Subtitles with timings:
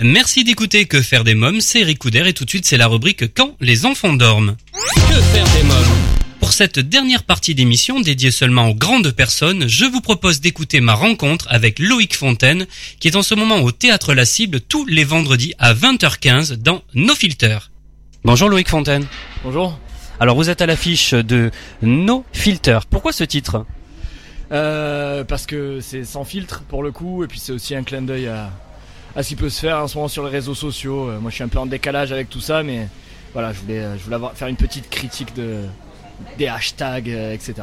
[0.00, 2.86] Merci d'écouter Que faire des mômes, c'est Eric Couder et tout de suite c'est la
[2.86, 4.56] rubrique Quand les enfants dorment.
[4.94, 5.96] Que faire des mômes
[6.38, 10.92] Pour cette dernière partie d'émission dédiée seulement aux grandes personnes, je vous propose d'écouter ma
[10.92, 12.66] rencontre avec Loïc Fontaine
[13.00, 16.82] qui est en ce moment au Théâtre La Cible tous les vendredis à 20h15 dans
[16.94, 17.58] No Filter.
[18.22, 19.06] Bonjour Loïc Fontaine.
[19.44, 19.78] Bonjour.
[20.20, 21.50] Alors vous êtes à l'affiche de
[21.80, 22.80] No Filter.
[22.90, 23.64] Pourquoi ce titre?
[24.52, 28.02] Euh, parce que c'est sans filtre pour le coup, et puis c'est aussi un clin
[28.02, 28.52] d'œil à,
[29.16, 31.08] à ce qui peut se faire en ce moment sur les réseaux sociaux.
[31.08, 32.86] Euh, moi je suis un peu en décalage avec tout ça, mais
[33.32, 35.62] voilà, je voulais, euh, je voulais avoir- faire une petite critique de,
[36.38, 37.54] des hashtags, euh, etc.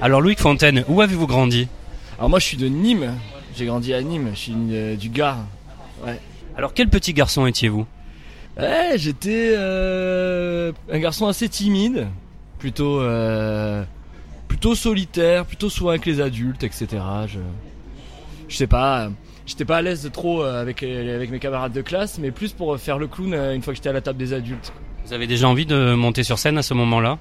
[0.00, 1.68] Alors Loïc Fontaine, où avez-vous grandi?
[2.18, 3.14] Alors moi je suis de Nîmes,
[3.54, 4.54] j'ai grandi à Nîmes, je suis
[4.98, 5.38] du Gard.
[6.56, 7.86] Alors quel petit garçon étiez-vous?
[8.58, 12.08] Ouais, j'étais euh, un garçon assez timide,
[12.58, 13.82] plutôt euh,
[14.48, 16.86] plutôt solitaire, plutôt souvent avec les adultes, etc.
[17.28, 17.38] Je
[18.48, 19.10] je sais pas,
[19.46, 22.30] j'étais pas à l'aise de trop euh, avec euh, avec mes camarades de classe, mais
[22.30, 24.72] plus pour faire le clown euh, une fois que j'étais à la table des adultes.
[25.06, 27.18] Vous avez déjà envie de monter sur scène à ce moment-là?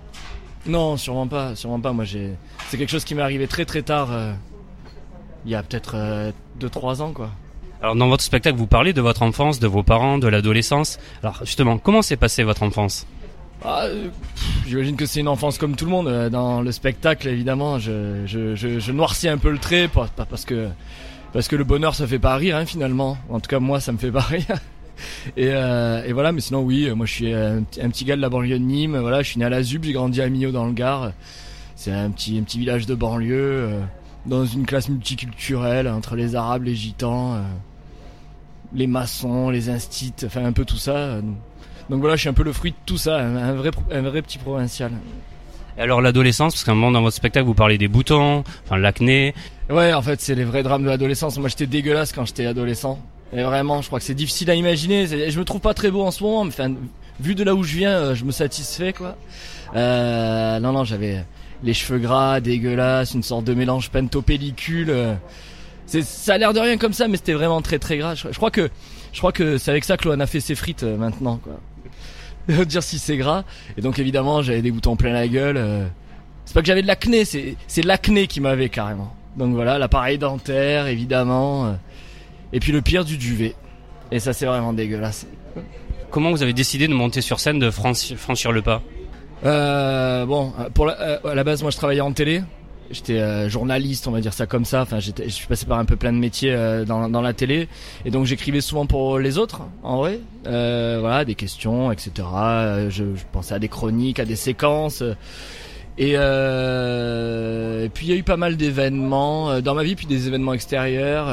[0.67, 1.91] Non, sûrement pas, sûrement pas.
[1.93, 2.31] Moi, j'ai
[2.67, 4.33] c'est quelque chose qui m'est arrivé très très tard, euh,
[5.45, 5.95] il y a peut-être
[6.59, 7.31] 2-3 ans, quoi.
[7.81, 10.99] Alors dans votre spectacle, vous parlez de votre enfance, de vos parents, de l'adolescence.
[11.23, 13.07] Alors justement, comment s'est passée votre enfance?
[13.65, 16.07] Ah, euh, pff, J'imagine que c'est une enfance comme tout le monde.
[16.07, 20.07] Euh, Dans le spectacle, évidemment, je, je, je, je noircis un peu le trait pas-
[20.15, 20.67] pas parce que
[21.33, 23.17] parce que le bonheur ça fait pas rire hein, finalement.
[23.29, 24.45] En tout cas, moi, ça me fait pas rire.
[25.35, 28.29] Et, euh, et voilà, mais sinon oui, moi je suis un, petit- gars de la
[28.29, 28.97] banlieue de Nîmes.
[28.97, 31.13] Voilà, je suis né à la Zub, j'ai grandi à Millau dans le Gard.
[31.75, 33.81] C'est un petit un petit village de banlieue euh,
[34.27, 37.41] dans une classe multiculturelle entre les Arabes, les Gitans, euh,
[38.73, 41.19] les maçons, les instits, enfin un peu tout ça.
[41.89, 44.21] donc voilà, je suis un peu le fruit de tout ça, un, vrai, un vrai
[44.21, 44.91] petit provincial.
[45.77, 48.77] Et alors l'adolescence, parce qu'à un moment dans votre spectacle, vous parlez des boutons, enfin
[48.77, 49.33] l'acné.
[49.69, 51.37] Ouais, en fait, c'est les vrais drames de l'adolescence.
[51.37, 52.99] Moi, j'étais dégueulasse quand j'étais adolescent.
[53.33, 55.07] Et vraiment, je crois que c'est difficile à imaginer.
[55.07, 56.73] Je me trouve pas très beau en ce moment, mais enfin,
[57.19, 59.15] vu de là où je viens, euh, je me satisfais, quoi.
[59.75, 61.23] Euh, non, non, j'avais
[61.63, 64.89] les cheveux gras, dégueulasses, une sorte de mélange pentopellicule.
[64.89, 65.13] euh.
[65.85, 68.15] C'est, ça a l'air de rien comme ça, mais c'était vraiment très très gras.
[68.15, 68.69] Je, crois que,
[69.13, 71.59] je crois que c'est avec ça que Lohan a fait ses frites euh, maintenant, quoi.
[72.65, 73.43] Dire si c'est gras.
[73.77, 75.57] Et donc évidemment, j'avais des boutons plein la gueule.
[75.57, 75.85] euh.
[76.45, 79.13] C'est pas que j'avais de l'acné, c'est, c'est l'acné qui m'avait carrément.
[79.37, 81.67] Donc voilà, l'appareil dentaire, évidemment.
[81.67, 81.71] euh.
[82.53, 83.55] Et puis le pire, du duvet.
[84.11, 85.25] Et ça, c'est vraiment dégueulasse.
[86.09, 88.81] Comment vous avez décidé de monter sur scène, de franchi- franchir le pas?
[89.45, 92.41] Euh, bon, euh, pour la, à la base, moi, je travaillais en télé.
[92.91, 94.81] J'étais euh, journaliste, on va dire ça comme ça.
[94.81, 97.67] Enfin, je suis passé par un peu plein de métiers euh, dans, dans la télé,
[98.05, 100.19] et donc j'écrivais souvent pour les autres, en vrai.
[100.47, 102.11] Euh, voilà, des questions, etc.
[102.89, 105.03] Je, pensais à des chroniques, à des séquences.
[105.97, 106.15] Et,
[107.93, 111.27] puis il y a eu pas mal d'événements dans ma vie, puis des événements extérieurs.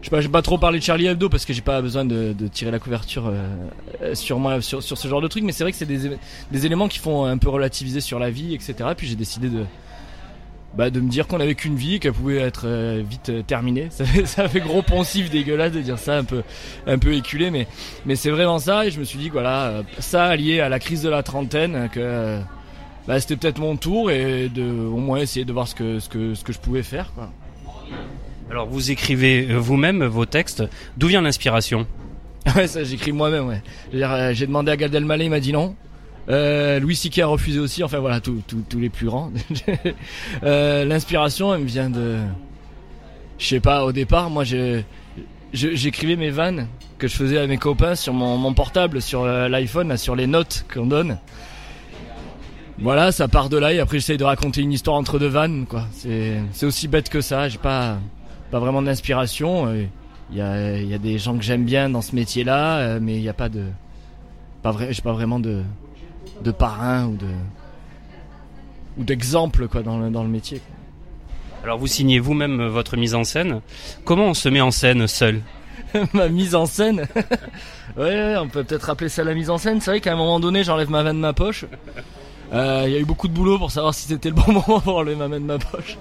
[0.00, 2.04] Je sais pas, j'ai pas trop parlé de Charlie Hebdo parce que j'ai pas besoin
[2.04, 3.32] de, tirer la couverture
[4.14, 6.10] sur moi sur, sur ce genre de truc, mais c'est vrai que c'est des,
[6.50, 8.74] des éléments qui font un peu relativiser sur la vie, etc.
[8.96, 9.64] Puis j'ai décidé de
[10.76, 13.88] bah, de me dire qu'on avait qu'une vie, qu'elle pouvait être euh, vite euh, terminée.
[13.90, 16.42] Ça fait, ça fait gros poncif, dégueulasse de dire ça, un peu
[16.86, 17.66] un peu éculé, mais
[18.06, 18.86] mais c'est vraiment ça.
[18.86, 21.22] Et je me suis dit que voilà, euh, ça lié à la crise de la
[21.22, 22.38] trentaine, que
[23.06, 26.08] bah, c'était peut-être mon tour et de au moins essayer de voir ce que ce
[26.08, 27.12] que ce que je pouvais faire.
[27.14, 27.30] Quoi.
[28.50, 30.64] Alors vous écrivez vous-même vos textes.
[30.96, 31.86] D'où vient l'inspiration?
[32.54, 33.46] Ouais, ça j'écris moi-même.
[33.46, 33.62] Ouais.
[34.34, 35.74] J'ai demandé à Gad Elmaleh, il m'a dit non.
[36.28, 37.20] Euh, Louis C.K.
[37.20, 37.82] a refusé aussi.
[37.82, 38.42] Enfin voilà, tous
[38.78, 39.30] les plus grands.
[40.42, 42.18] Euh, L'inspiration, elle me vient de,
[43.38, 43.84] je sais pas.
[43.84, 44.44] Au départ, moi,
[45.52, 46.68] j'écrivais mes vannes
[46.98, 50.66] que je faisais à mes copains sur mon, portable, sur euh, l'iPhone, sur les notes
[50.72, 51.18] qu'on donne.
[52.78, 55.64] Voilà, ça part de là et après j'essaye de raconter une histoire entre deux vannes,
[55.68, 55.86] quoi.
[55.92, 57.48] C'est aussi bête que ça.
[57.48, 57.98] J'ai pas
[58.50, 59.66] pas vraiment d'inspiration.
[59.66, 59.84] euh,
[60.32, 60.40] il y
[60.94, 63.66] a, des gens que j'aime bien dans ce métier-là, mais il n'y a pas de,
[64.62, 65.62] pas vrai, j'ai pas vraiment de,
[66.42, 67.26] de parrain ou de,
[68.98, 70.60] ou d'exemple quoi dans le, dans le métier.
[71.62, 73.60] Alors vous signez vous-même euh, votre mise en scène.
[74.04, 75.40] Comment on se met en scène seul
[76.12, 77.06] Ma mise en scène,
[77.96, 79.80] ouais, ouais, on peut peut-être appeler ça la mise en scène.
[79.80, 81.64] C'est vrai qu'à un moment donné, j'enlève ma main de ma poche.
[82.52, 84.80] Euh, Il y a eu beaucoup de boulot pour savoir si c'était le bon moment
[84.80, 85.96] pour enlever ma main de ma poche.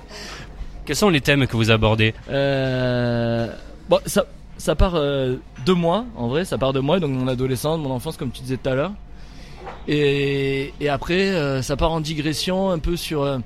[0.85, 3.47] Quels sont les thèmes que vous abordez Euh,
[3.87, 4.25] bon, ça,
[4.57, 7.91] ça part euh, de moi, en vrai, ça part de moi, donc mon adolescence, mon
[7.91, 8.91] enfance, comme tu disais tout à l'heure.
[9.87, 13.39] Et, et après, euh, ça part en digression un peu sur euh,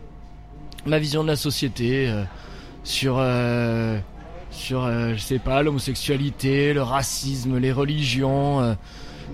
[0.86, 2.24] ma vision de la société, euh,
[2.84, 3.98] sur, euh,
[4.52, 8.74] sur, euh, je sais pas, l'homosexualité, le racisme, les religions, euh,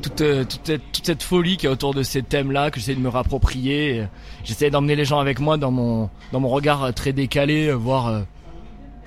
[0.01, 3.01] toute, toute, cette, toute cette folie qui est autour de ces thèmes-là que j'essaie de
[3.01, 4.05] me rapproprier.
[4.43, 8.23] J'essaie d'emmener les gens avec moi dans mon, dans mon regard très décalé, voire,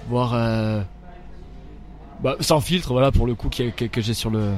[0.08, 0.84] voire,
[2.22, 4.52] bah, sans filtre, voilà, pour le coup que j'ai sur le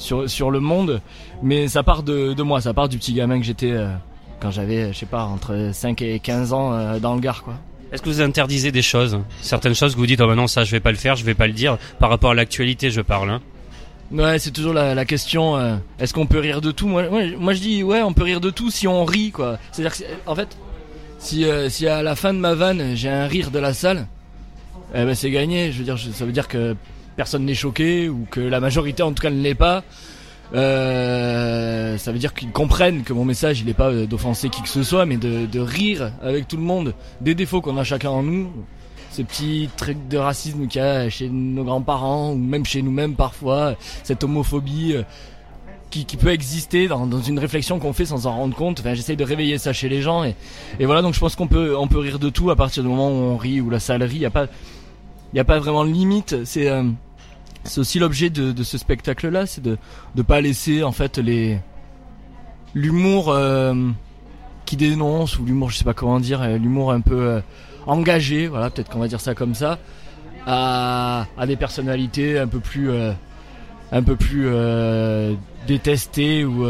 [0.00, 1.00] sur sur le monde,
[1.42, 3.90] mais ça part de, de moi, ça part du petit gamin que j'étais euh,
[4.40, 7.54] quand j'avais, je sais pas, entre 5 et 15 ans euh, dans le Gard, quoi.
[7.92, 9.18] Est-ce que vous interdisez des choses?
[9.42, 11.24] Certaines choses que vous dites, oh ben non, ça je vais pas le faire, je
[11.24, 13.30] vais pas le dire, par rapport à l'actualité, je parle.
[13.30, 13.40] Hein.
[14.12, 15.56] Ouais, c'est toujours la, la question.
[15.56, 16.88] euh, Est-ce qu'on peut rire de tout?
[16.88, 19.58] Moi, moi, moi, je dis ouais, on peut rire de tout si on rit quoi.
[19.72, 20.56] C'est-à-dire en fait,
[21.18, 24.06] si si à la fin de ma vanne j'ai un rire de la salle,
[24.94, 25.70] eh ben c'est gagné.
[25.72, 26.74] Je veux dire, ça veut dire que
[27.16, 29.84] personne n'est choqué ou que la majorité en tout cas ne l'est pas.
[30.52, 34.62] Euh, ça veut dire qu'ils comprennent que mon message il est pas euh, d'offenser qui
[34.62, 38.10] que ce soit, mais de, rire avec tout le monde des défauts qu'on a chacun
[38.10, 38.50] en nous.
[39.10, 43.14] Ces petits trucs de racisme qu'il y a chez nos grands-parents ou même chez nous-mêmes
[43.14, 43.74] parfois,
[44.04, 45.02] cette homophobie euh,
[45.90, 48.78] qui, peut exister dans, une réflexion qu'on fait sans en rendre compte.
[48.80, 50.34] Enfin, j'essaye de réveiller ça chez les gens et,
[50.80, 51.02] voilà.
[51.02, 53.32] Donc je pense qu'on peut on peut rire de tout à partir du moment où
[53.32, 54.16] on rit ou la salle rit.
[54.16, 54.46] Il y a pas
[55.32, 56.44] il y a pas vraiment de limite.
[56.44, 56.84] C'est euh,
[57.76, 59.78] aussi l'objet de, ce spectacle-là, c'est de
[60.14, 61.58] de pas laisser en fait les
[62.74, 63.74] l'humour euh,
[64.64, 67.42] qui dénonce ou l'humour, je sais pas comment dire, euh, l'humour un peu
[67.86, 69.78] engagé, voilà, peut-être qu'on va dire ça comme ça,
[70.46, 72.90] à, des personnalités un peu plus
[75.66, 76.64] détestées ou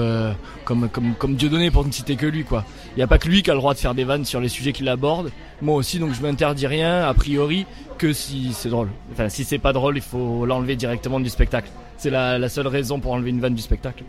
[0.65, 2.65] comme comme comme Dieudonné pour ne citer que lui quoi.
[2.97, 4.41] Il y a pas que lui qui a le droit de faire des vannes sur
[4.41, 5.31] les sujets qu'il aborde.
[5.63, 7.67] Moi aussi donc je m'interdis rien a priori
[7.99, 8.89] que si c'est drôle.
[9.13, 11.71] Enfin si c'est pas drôle, il faut l'enlever directement du spectacle.
[11.97, 14.05] C'est la, la seule raison pour enlever une vanne du spectacle.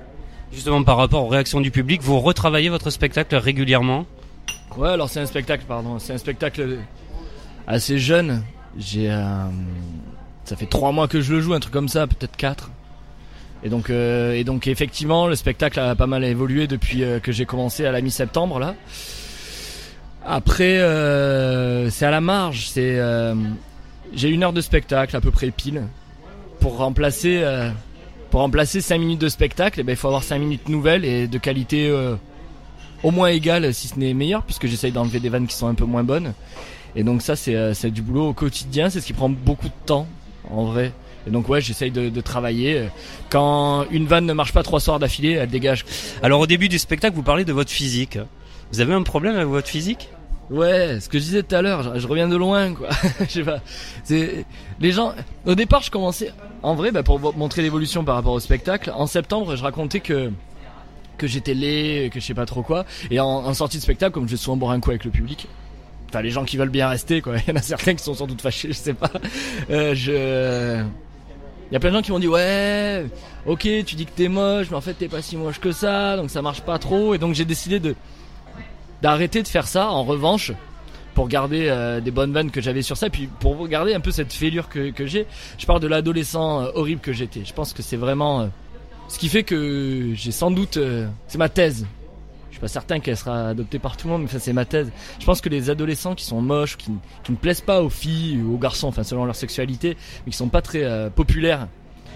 [0.51, 4.06] Justement, par rapport aux réactions du public, vous retravaillez votre spectacle régulièrement?
[4.75, 5.98] Ouais, alors c'est un spectacle, pardon.
[5.98, 6.80] C'est un spectacle
[7.68, 8.44] assez jeune.
[8.78, 9.45] J'ai, euh,
[10.44, 12.69] ça fait trois mois que je le joue, un truc comme ça, peut-être quatre.
[13.63, 17.31] Et donc, euh, et donc effectivement, le spectacle a pas mal évolué depuis euh, que
[17.31, 18.75] j'ai commencé à la mi-septembre là.
[20.25, 22.69] Après, euh, c'est à la marge.
[22.69, 22.99] C'est,
[24.13, 25.83] j'ai une heure de spectacle à peu près pile
[26.59, 27.43] pour remplacer,
[28.29, 29.79] pour remplacer cinq minutes de spectacle.
[29.79, 31.91] Et ben, il faut avoir cinq minutes nouvelles et de qualité.
[33.01, 35.73] au moins égale si ce n'est meilleur puisque j'essaye d'enlever des vannes qui sont un
[35.73, 36.33] peu moins bonnes
[36.95, 39.85] et donc ça c'est c'est du boulot au quotidien c'est ce qui prend beaucoup de
[39.87, 40.05] temps
[40.51, 40.93] en vrai
[41.27, 42.88] et donc ouais j'essaye de, de travailler
[43.29, 45.85] quand une vanne ne marche pas trois soirs d'affilée elle dégage
[46.23, 48.18] Alors au début du spectacle, vous parlez de votre physique.
[48.71, 50.09] Vous avez un problème avec votre physique?
[50.50, 52.89] Ouais ce que je disais tout à l'heure je, je reviens de loin quoi
[53.21, 53.62] je sais pas
[54.03, 54.45] c'est
[54.81, 55.13] les gens
[55.45, 59.07] au départ je commençais en vrai bah, pour montrer l'évolution par rapport au spectacle en
[59.07, 60.29] septembre je racontais que
[61.21, 62.83] que j'étais laid, que je sais pas trop quoi.
[63.12, 65.12] Et en, en sortie de spectacle, comme je vais souvent boire un coup avec le
[65.12, 65.47] public,
[66.09, 67.35] enfin les gens qui veulent bien rester, quoi.
[67.47, 69.12] Il y en a certains qui sont sans doute fâchés, je sais pas.
[69.69, 70.83] Euh, je,
[71.71, 73.06] il y a plein de gens qui m'ont dit ouais,
[73.45, 76.18] ok, tu dis que t'es moche, mais en fait t'es pas si moche que ça,
[76.18, 77.15] donc ça marche pas trop.
[77.15, 77.95] Et donc j'ai décidé de
[79.01, 79.89] d'arrêter de faire ça.
[79.89, 80.51] En revanche,
[81.15, 84.12] pour garder euh, des bonnes vannes que j'avais sur ça, puis pour garder un peu
[84.12, 85.27] cette fêlure que, que j'ai,
[85.57, 87.45] je parle de l'adolescent euh, horrible que j'étais.
[87.45, 88.47] Je pense que c'est vraiment euh,
[89.07, 90.77] ce qui fait que j'ai sans doute,
[91.27, 91.85] c'est ma thèse.
[92.61, 94.91] Suis pas certain qu'elle sera adoptée par tout le monde, mais ça c'est ma thèse.
[95.19, 98.53] Je pense que les adolescents qui sont moches, qui, ne plaisent pas aux filles ou
[98.53, 101.67] aux garçons, enfin selon leur sexualité, mais qui sont pas très euh, populaires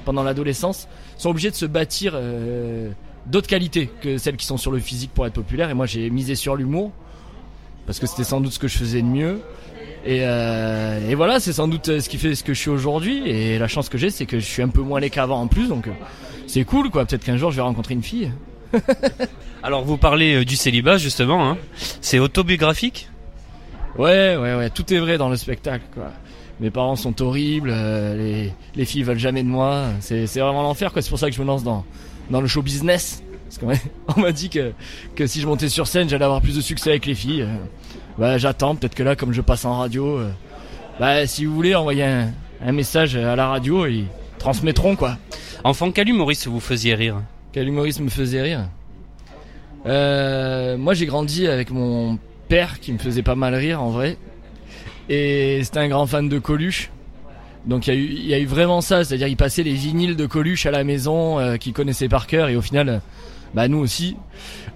[0.06, 0.88] pendant l'adolescence,
[1.18, 2.92] sont obligés de se bâtir euh,
[3.25, 5.71] d'autres qualités que celles qui sont sur le physique pour être populaires.
[5.71, 6.92] Et moi j'ai misé sur l'humour
[7.88, 9.42] parce que c'était sans doute ce que je faisais de mieux.
[10.06, 13.27] Et, euh, voilà, c'est sans doute ce qui fait ce que je suis aujourd'hui.
[13.27, 15.47] Et la chance que j'ai, c'est que je suis un peu moins laid qu'avant en
[15.47, 15.89] plus, donc
[16.45, 17.06] c'est cool quoi.
[17.06, 18.30] Peut-être qu'un jour je vais rencontrer une fille.
[19.64, 21.50] Alors vous parlez euh, du célibat justement.
[21.50, 21.58] Hein.
[22.02, 23.10] C'est autobiographique?
[23.98, 26.12] Ouais, ouais, ouais, tout est vrai dans le spectacle quoi.
[26.60, 29.88] Mes parents sont horribles, euh, les, les filles veulent jamais de moi.
[30.00, 31.02] C'est, vraiment l'enfer quoi.
[31.02, 31.84] C'est pour ça que je me lance dans,
[32.30, 33.24] dans le show business.
[33.46, 33.74] Parce qu'on m'a-
[34.18, 34.72] on m'a dit que,
[35.16, 37.42] que si je montais sur scène, j'allais avoir plus de succès avec les filles.
[37.44, 37.56] Euh,
[38.18, 40.30] Bah j'attends, peut-être que là, comme je passe en radio, euh,
[41.00, 42.32] bah si vous voulez envoyer un,
[42.66, 44.06] un message à la radio, ils
[44.40, 45.18] transmettront quoi.
[45.66, 47.18] Enfant, quel humoriste vous faisiez rire?
[47.56, 48.68] Quel humoriste me faisait rire
[49.85, 52.19] euh, Moi j'ai grandi avec mon
[52.50, 54.18] père qui me faisait pas mal rire en vrai.
[55.07, 56.92] Et c'était un grand fan de Coluche.
[57.68, 60.72] Donc il y, a eu- vraiment ça, c'est-à-dire il passait les vinyles de Coluche à
[60.72, 63.02] la maison euh, qu'il connaissait par cœur et au final,
[63.56, 64.16] bah nous aussi.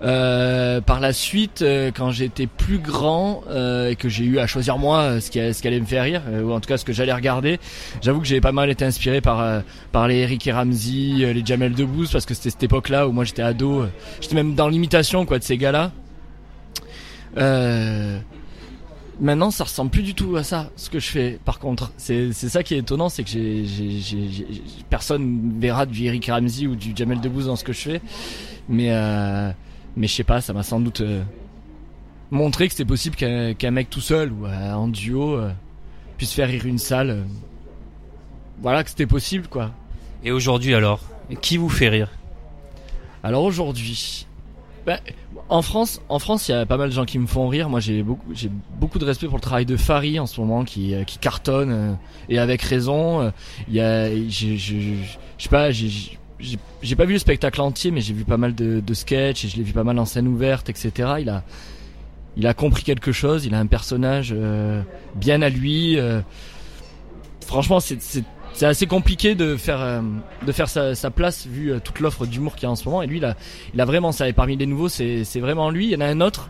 [0.01, 4.47] Euh, par la suite, euh, quand j'étais plus grand euh, et que j'ai eu à
[4.47, 6.93] choisir moi euh, ce qui, allait me faire rire, ou en tout cas ce que
[6.93, 7.59] j'allais regarder,
[8.01, 11.73] j'avoue que j'ai pas mal été inspiré par par les Eric et Ramsey, les Jamel
[11.73, 13.85] Debbouze parce que c'était cette époque-là où moi j'étais ado,
[14.21, 15.91] j'étais même dans l'imitation quoi de ces gars-là.
[19.19, 21.39] Maintenant, ça ressemble plus du tout à ça ce que je fais.
[21.43, 23.65] Par contre, c'est c'est ça qui est étonnant, c'est que j'ai
[24.89, 28.01] personne verra du Eric Ramsey ou du Jamel Debbouze dans ce que je fais,
[28.67, 29.51] mais euh,
[29.95, 31.23] mais je sais pas, ça m'a sans doute euh,
[32.31, 35.39] montré que c'était possible qu'un qu'un mec tout seul ou euh, en duo
[36.17, 37.25] puisse faire rire une salle.
[38.61, 39.71] voilà que c'était possible quoi.
[40.23, 41.01] Et aujourd'hui alors,
[41.41, 42.09] qui vous fait rire?
[43.23, 44.25] Alors aujourd'hui,
[44.85, 44.99] ben,
[45.49, 47.69] en France, en France, il y a pas mal de gens qui me font rire.
[47.69, 51.03] Moi, j'ai beaucoup, de respect pour le travail de Farid en ce moment, qui, euh,
[51.19, 51.93] cartonne euh,
[52.29, 53.21] et avec raison.
[53.21, 53.31] Euh,
[53.69, 54.55] y a, je
[55.37, 58.93] sais pas, j'ai, pas vu le spectacle entier, mais j'ai vu pas mal de, de
[58.93, 60.91] sketchs et je l'ai vu pas mal en scène ouverte, etc.
[61.19, 61.43] Il a,
[62.37, 63.45] il a compris quelque chose.
[63.45, 64.35] Il a un personnage
[65.15, 65.97] bien à lui.
[67.45, 70.01] franchement, c'est, c'est, assez compliqué de faire, euh,
[70.45, 73.01] de faire sa, place vu euh, toute l'offre d'humour qu'il y a en ce moment.
[73.01, 73.35] Et lui, il a,
[73.73, 74.27] il a vraiment ça.
[74.27, 75.87] Et parmi les nouveaux, c'est, vraiment lui.
[75.87, 76.49] Il y en a un autre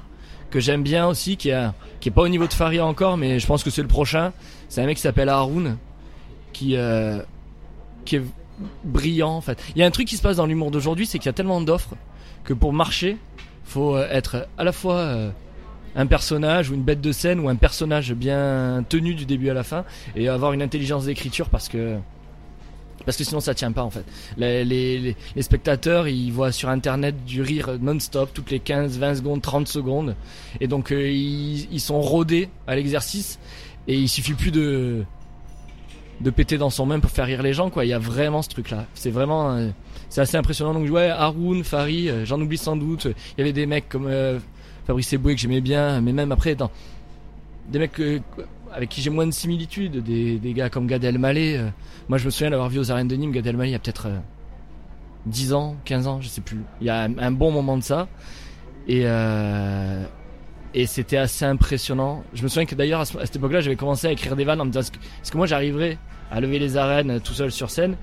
[0.49, 3.63] que j'aime bien aussi, qui est, pas au niveau de Faria encore, mais je pense
[3.63, 4.33] que c'est le prochain.
[4.67, 5.77] C'est un mec qui s'appelle Haroun,
[6.53, 7.21] qui, euh,
[8.05, 8.23] qui est
[8.83, 9.61] brillant en fait.
[9.75, 11.33] Il y a un truc qui se passe dans l'humour d'aujourd'hui, c'est qu'il y a
[11.33, 11.95] tellement d'offres
[12.43, 13.17] que pour marcher,
[13.63, 15.31] faut être à la fois
[15.99, 19.53] un personnage ou une bête de scène ou un personnage bien tenu du début à
[19.53, 19.83] la fin
[20.15, 21.97] et avoir une intelligence d'écriture parce que
[23.05, 24.03] parce que sinon ça tient pas en fait.
[24.37, 29.15] Les, les, les- spectateurs ils voient sur internet du rire non-stop toutes les 15, 20
[29.15, 30.15] secondes, 30 secondes
[30.61, 33.37] et donc euh, ils, ils sont rodés à l'exercice
[33.89, 35.03] et il suffit plus de
[36.21, 37.83] de péter dans son main pour faire rire les gens quoi.
[37.85, 38.85] Il y a vraiment ce truc là.
[38.93, 39.69] C'est vraiment euh,
[40.09, 43.05] c'est assez impressionnant donc ouais Haroun, Fari, euh, j'en oublie sans doute.
[43.05, 44.07] Il y avait des mecs comme
[44.87, 46.55] Fabrice Eboué que j'aimais bien mais même après
[47.69, 48.19] des mecs euh,
[48.73, 51.57] avec qui j'ai moins de similitudes, des, gars comme Gad Elmaleh.
[51.57, 51.69] euh,
[52.07, 53.79] moi, je me souviens d'avoir vu aux arènes de Nîmes Gad Elmaleh il y a
[53.79, 54.19] peut-être euh,
[55.25, 56.61] 10 ans, 15 ans, je sais plus.
[56.81, 58.07] Il y a un, bon moment de ça.
[58.87, 60.03] Et, euh,
[60.85, 62.23] c'était assez impressionnant.
[62.33, 64.43] Je me souviens que d'ailleurs, à, ce- à cette époque-là, j'avais commencé à écrire des
[64.45, 65.97] vannes en me disant est-ce que, que moi j'arriverais
[66.31, 67.95] à lever les arènes euh, tout seul sur scène?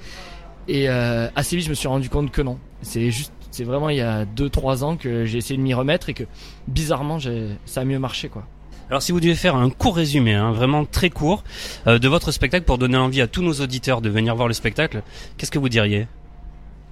[0.68, 2.58] Et euh, assez vite, je me suis rendu compte que non.
[2.82, 6.10] C'est juste, c'est vraiment il y a 2-3 ans que j'ai essayé de m'y remettre
[6.10, 6.24] et que
[6.68, 7.18] bizarrement,
[7.64, 8.46] ça a mieux marché quoi.
[8.90, 11.42] Alors si vous devez faire un court résumé, hein, vraiment très court,
[11.86, 14.54] euh, de votre spectacle pour donner envie à tous nos auditeurs de venir voir le
[14.54, 15.02] spectacle,
[15.38, 16.06] qu'est-ce que vous diriez?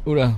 [0.07, 0.33] Oula.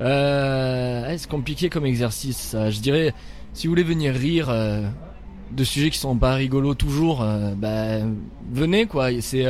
[0.00, 2.38] Euh, ouais, c'est compliqué comme exercice.
[2.38, 2.70] ça.
[2.70, 3.12] Je dirais,
[3.52, 4.80] si vous voulez venir rire euh,
[5.52, 7.98] de sujets qui sont pas rigolos toujours, euh, bah,
[8.50, 9.10] venez quoi.
[9.20, 9.44] C'est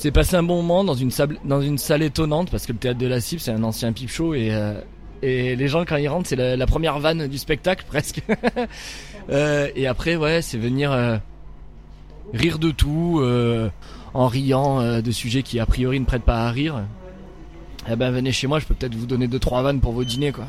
[0.00, 3.20] c'est passer un bon moment dans une salle étonnante parce que le théâtre de la
[3.20, 4.80] Cible c'est un ancien pipe show et euh,
[5.20, 8.22] et les gens quand ils rentrent c'est la, première vanne du spectacle presque.
[9.28, 11.18] Euh, et après ouais c'est venir euh,
[12.32, 13.22] rire de tout
[14.14, 16.82] en riant de sujets qui a priori ne prêtent pas à rire.
[17.88, 20.04] Eh ben venez chez moi, je peux peut-être vous donner deux trois vannes pour vos
[20.04, 20.46] dîners quoi.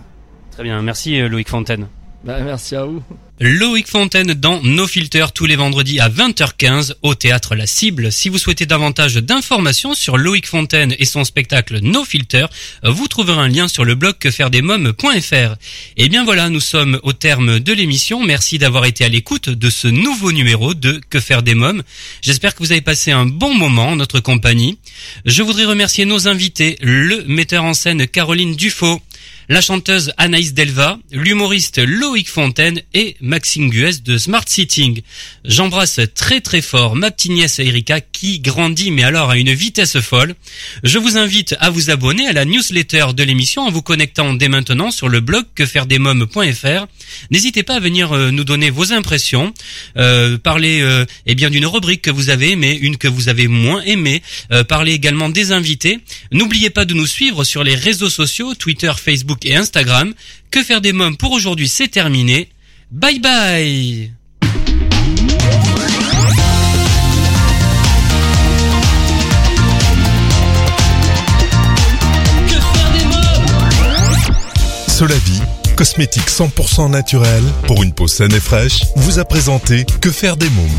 [0.52, 1.88] Très bien, merci Loïc Fontaine.
[2.24, 3.02] Bah merci à vous.
[3.40, 8.12] Loïc Fontaine dans No Filter tous les vendredis à 20h15 au théâtre La Cible.
[8.12, 12.46] Si vous souhaitez davantage d'informations sur Loïc Fontaine et son spectacle No Filter,
[12.84, 15.56] vous trouverez un lien sur le blog quefairedesmoms.fr.
[15.98, 18.24] Et bien voilà, nous sommes au terme de l'émission.
[18.24, 21.82] Merci d'avoir été à l'écoute de ce nouveau numéro de Que faire des mômes.
[22.22, 24.78] J'espère que vous avez passé un bon moment en notre compagnie.
[25.26, 29.02] Je voudrais remercier nos invités, le metteur en scène Caroline Dufaux,
[29.52, 35.02] la chanteuse Anaïs Delva, l'humoriste Loïc Fontaine et Maxime Guès de Smart Sitting.
[35.44, 40.00] J'embrasse très très fort ma petite nièce Erika qui grandit mais alors à une vitesse
[40.00, 40.36] folle.
[40.86, 44.48] Je vous invite à vous abonner à la newsletter de l'émission en vous connectant dès
[44.48, 46.88] maintenant sur le blog quefairedesmoms.fr.
[47.30, 49.54] N'hésitez pas à venir euh, nous donner vos impressions,
[49.98, 53.50] euh, parler euh, eh bien d'une rubrique que vous avez aimée, une que vous avez
[53.50, 54.22] moins aimée,
[54.54, 56.00] euh, parler également des invités.
[56.32, 58.94] N'oubliez pas de nous suivre sur les réseaux sociaux, Twitter,
[59.42, 60.14] Facebook et Instagram.
[60.50, 62.50] Que faire des mômes pour aujourd'hui, c'est terminé.
[62.92, 64.12] Bye bye
[74.88, 75.42] Solavi,
[75.76, 80.50] cosmétique 100% naturel pour une peau saine et fraîche, vous a présenté Que faire des
[80.50, 80.70] mômes?